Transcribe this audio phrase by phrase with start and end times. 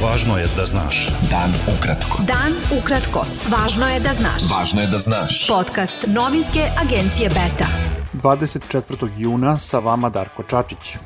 [0.00, 0.98] Važno je da znaš.
[1.30, 2.22] Dan ukratko.
[2.24, 3.24] Dan ukratko.
[3.52, 4.46] Važno je da znaš.
[4.48, 5.40] Važno je da znaš.
[5.48, 7.68] Podcast novinske agencije Beta.
[8.14, 9.10] 24.
[9.18, 10.96] juna sa vama Darko Čačić.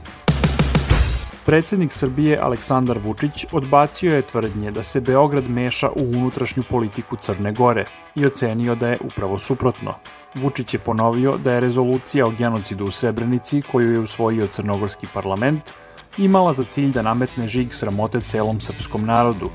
[1.44, 7.52] Predsednik Srbije Aleksandar Vučić odbacio je tvrdnje da se Beograd meša u unutrašnju politiku Crne
[7.52, 9.94] Gore i ocenio da je upravo suprotno.
[10.34, 15.74] Vučić je ponovio da je rezolucija o genocidu u Srebrenici koju je usvojio Crnogorski parlament
[16.18, 19.50] imala za cilj da nametne žig sramote celom srpskom narodu.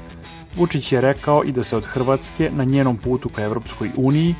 [0.57, 4.35] Vučić je rekao i da se od Hrvatske na njenom putu ka Evropskoj uniji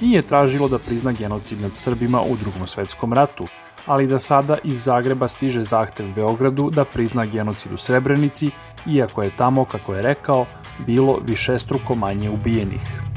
[0.00, 3.46] nije tražilo da prizna genocid nad Srbima u drugom svetskom ratu,
[3.86, 8.50] ali da sada iz Zagreba stiže zahtev Beogradu da prizna genocid u Srebrenici,
[8.86, 10.46] iako je tamo, kako je rekao,
[10.86, 13.13] bilo višestruko manje ubijenih.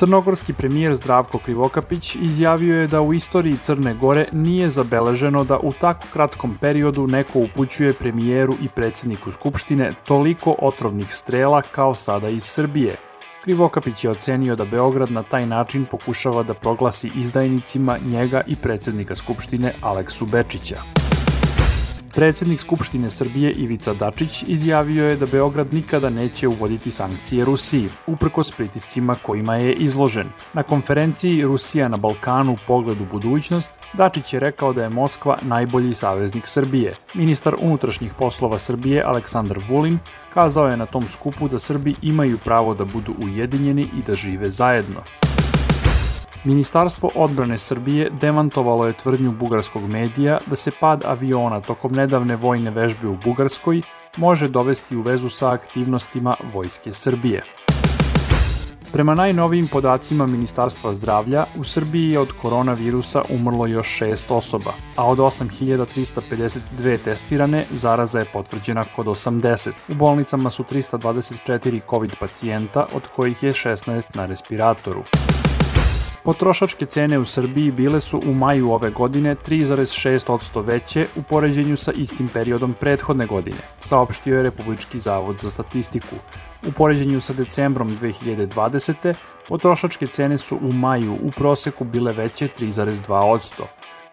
[0.00, 5.72] Crnogorski premijer Zdravko Krivokapić izjavio je da u istoriji Crne Gore nije zabeleženo da u
[5.72, 12.44] tako kratkom periodu neko upućuje premijeru i predsedniku Skupštine toliko otrovnih strela kao sada iz
[12.44, 12.94] Srbije.
[13.44, 19.14] Krivokapić je ocenio da Beograd na taj način pokušava da proglasi izdajnicima njega i predsednika
[19.14, 20.99] Skupštine Aleksu Bečića.
[22.14, 28.50] Predsednik Skupštine Srbije Ivica Dačić izjavio je da Beograd nikada neće uvoditi sankcije Rusiji, uprkos
[28.50, 30.28] pritiscima kojima je izložen.
[30.52, 35.94] Na konferenciji Rusija na Balkanu pogled u budućnost, Dačić je rekao da je Moskva najbolji
[35.94, 36.94] saveznik Srbije.
[37.14, 39.98] Ministar unutrašnjih poslova Srbije Aleksandar Vulin
[40.34, 44.50] kazao je na tom skupu da Srbi imaju pravo da budu ujedinjeni i da žive
[44.50, 45.29] zajedno.
[46.44, 52.70] Ministarstvo odbrane Srbije demantovalo je tvrdnju bugarskog medija da se pad aviona tokom nedavne vojne
[52.70, 53.82] vežbe u Bugarskoj
[54.16, 57.42] može dovesti u vezu sa aktivnostima Vojske Srbije.
[58.92, 65.06] Prema najnovijim podacima Ministarstva zdravlja, u Srbiji je od koronavirusa umrlo još šest osoba, a
[65.06, 69.70] od 8352 testirane zaraza je potvrđena kod 80.
[69.88, 75.04] U bolnicama su 324 COVID pacijenta, od kojih je 16 na respiratoru.
[76.24, 81.92] Potrošačke cene u Srbiji bile su u maju ove godine 3,6% veće u poređenju sa
[81.92, 86.16] istim periodom prethodne godine, saopštio je Republički zavod za statistiku.
[86.68, 89.14] U poređenju sa decembrom 2020.
[89.48, 93.62] potrošačke cene su u maju u proseku bile veće 3,2%.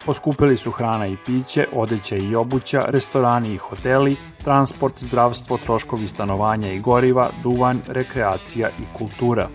[0.06, 6.72] Poskupili su hrana i piće, odeća i obuća, restorani i hoteli, transport, zdravstvo, troškovi stanovanja
[6.72, 9.50] i goriva, duvan, rekreacija i kultura.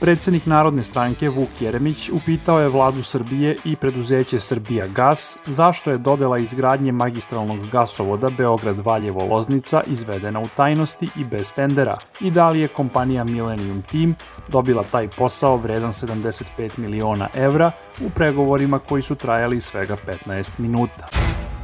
[0.00, 5.98] Predsednik Narodne stranke Vuk Jeremić upitao je vladu Srbije i preduzeće Srbija Gas zašto je
[5.98, 12.68] dodela izgradnje magistralnog gasovoda Beograd-Valjevo-Loznica izvedena u tajnosti i bez tendera i da li je
[12.68, 14.14] kompanija Millennium Team
[14.48, 19.96] dobila taj posao vredan 75 miliona evra u pregovorima koji su trajali svega
[20.26, 21.08] 15 minuta.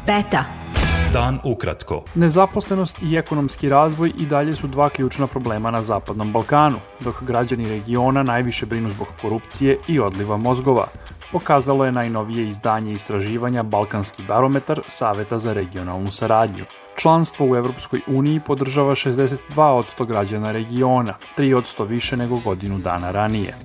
[0.06, 0.44] Beta.
[1.12, 2.04] Dan ukratko.
[2.14, 7.68] Nezaposlenost i ekonomski razvoj i dalje su dva ključna problema na Zapadnom Balkanu, dok građani
[7.68, 10.86] regiona najviše brinu zbog korupcije i odliva mozgova,
[11.32, 16.64] pokazalo je najnovije izdanje istraživanja Balkanski barometar Saveta za regionalnu saradnju.
[16.96, 23.56] Članstvo u Evropskoj uniji podržava 62% građana regiona, 3% više nego godinu dana ranije.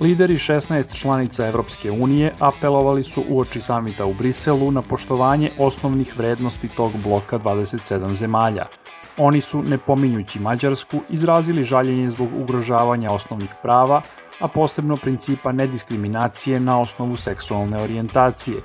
[0.00, 6.68] Lideri 16 članica Evropske unije apelovali su uoči samita u Briselu na poštovanje osnovnih vrednosti
[6.68, 8.66] tog bloka 27 zemalja.
[9.16, 14.02] Oni su, ne pominjući Mađarsku, izrazili žaljenje zbog ugrožavanja osnovnih prava,
[14.40, 18.56] a posebno principa nediskriminacije na osnovu seksualne orijentacije.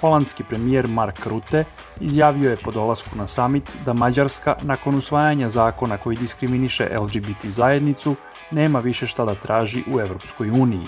[0.00, 1.64] Holandski premijer Mark Rutte
[2.00, 8.16] izjavio je po dolasku na samit da Mađarska, nakon usvajanja zakona koji diskriminiše LGBT zajednicu,
[8.54, 10.86] nema više šta da traži u Evropskoj uniji.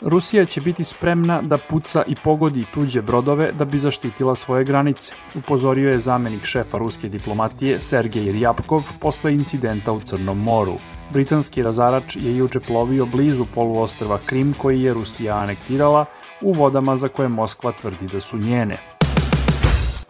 [0.00, 5.14] Rusija će biti spremna da puca i pogodi tuđe brodove da bi zaštitila svoje granice,
[5.34, 10.74] upozorio je zamenik šefa ruske diplomatije Sergej Rjapkov posle incidenta u Crnom moru.
[11.12, 16.04] Britanski razarač je juče plovio blizu poluostrva Krim koji je Rusija anektirala
[16.40, 18.78] u vodama za koje Moskva tvrdi da su njene.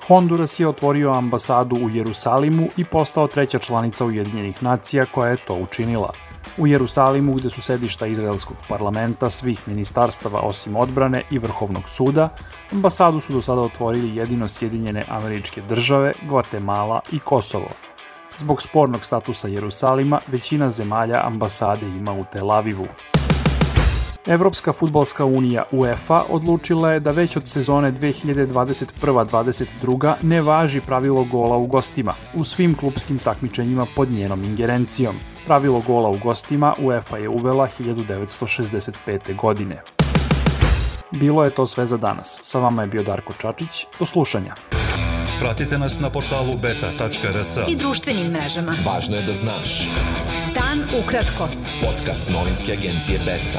[0.09, 5.55] Honduras je otvorio ambasadu u Jerusalimu i postao treća članica Ujedinjenih nacija koja je to
[5.55, 6.13] učinila.
[6.59, 12.29] U Jerusalimu, gde su sedišta Izraelskog parlamenta, svih ministarstava osim odbrane i Vrhovnog suda,
[12.73, 17.69] ambasadu su do sada otvorili jedino Sjedinjene američke države, Gvatemala i Kosovo.
[18.39, 22.87] Zbog spornog statusa Jerusalima, većina zemalja ambasade ima u Tel Avivu.
[24.27, 31.57] Evropska futbalska unija UEFA odlučila je da već od sezone 2021-22 ne važi pravilo gola
[31.57, 35.17] u gostima u svim klubskim takmičenjima pod njenom ingerencijom.
[35.47, 39.37] Pravilo gola u gostima UEFA je uvela 1965.
[39.37, 39.83] godine.
[41.11, 42.39] Bilo je to sve za danas.
[42.43, 43.87] Sa vama je bio Darko Čačić.
[43.99, 44.55] Do slušanja.
[45.41, 47.57] Pratite nas na portalu beta.rs.
[47.69, 48.75] i društvenim mrežama.
[48.87, 49.89] Važno je da znaš.
[50.55, 51.49] Dan ukratko.
[51.87, 53.59] Podcast novinske agencije Beta.